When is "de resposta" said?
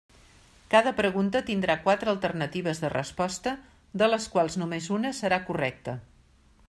2.85-3.53